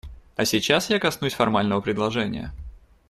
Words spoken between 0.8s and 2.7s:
я коснусь формального предложения.